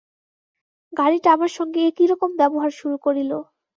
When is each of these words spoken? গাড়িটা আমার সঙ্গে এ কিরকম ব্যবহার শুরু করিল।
গাড়িটা 0.93 1.29
আমার 1.33 1.51
সঙ্গে 1.57 1.79
এ 1.83 1.91
কিরকম 1.97 2.29
ব্যবহার 2.39 2.71
শুরু 2.79 2.95
করিল। 3.05 3.31